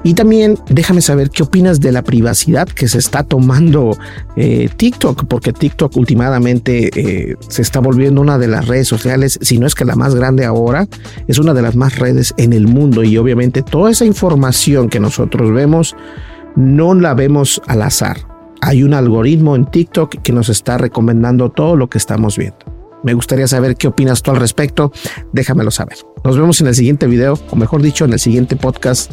Y 0.07 0.15
también 0.15 0.57
déjame 0.71 1.01
saber 1.01 1.31
qué 1.31 1.43
opinas 1.43 1.81
de 1.81 1.91
la 1.91 2.03
privacidad 2.03 2.69
que 2.69 2.87
se 2.87 2.99
está 2.99 3.25
tomando 3.25 3.99
eh, 4.37 4.69
TikTok, 4.77 5.25
porque 5.27 5.53
TikTok 5.53 5.97
últimamente 5.97 6.91
eh, 6.95 7.35
se 7.49 7.63
está 7.63 7.81
volviendo 7.81 8.21
una 8.21 8.39
de 8.39 8.47
las 8.47 8.69
redes 8.69 8.87
sociales, 8.87 9.37
si 9.43 9.59
no 9.59 9.67
es 9.67 9.75
que 9.75 9.85
la 9.85 9.97
más 9.97 10.15
grande 10.15 10.45
ahora, 10.45 10.87
es 11.27 11.41
una 11.41 11.55
de 11.55 11.63
las 11.63 11.75
más 11.75 11.99
redes 11.99 12.35
en 12.37 12.53
el 12.53 12.69
mundo 12.69 13.03
y 13.03 13.19
obviamente 13.19 13.63
toda 13.63 13.91
esa 13.91 14.05
información 14.05 14.91
que 14.91 15.01
nosotros 15.01 15.53
vemos 15.53 15.97
no 16.55 16.95
la 16.95 17.15
vemos 17.15 17.61
al 17.67 17.83
azar. 17.83 18.29
Hay 18.61 18.85
un 18.85 18.95
algoritmo 18.95 19.57
en 19.57 19.67
TikTok 19.67 20.23
que 20.23 20.33
nos 20.33 20.49
está 20.51 20.79
recomendando 20.79 21.51
todo 21.51 21.75
lo 21.75 21.91
que 21.91 21.99
estamos 21.99 22.39
viendo. 22.39 22.77
Me 23.03 23.15
gustaría 23.15 23.47
saber 23.49 23.75
qué 23.75 23.89
opinas 23.89 24.23
tú 24.23 24.31
al 24.31 24.39
respecto. 24.39 24.93
Déjamelo 25.33 25.71
saber. 25.71 25.97
Nos 26.25 26.37
vemos 26.37 26.61
en 26.61 26.69
el 26.69 26.75
siguiente 26.75 27.07
video, 27.07 27.39
o 27.51 27.57
mejor 27.57 27.83
dicho, 27.83 28.05
en 28.05 28.13
el 28.13 28.19
siguiente 28.19 28.57
podcast. 28.57 29.13